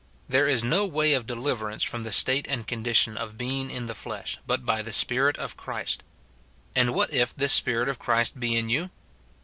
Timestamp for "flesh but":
3.93-4.65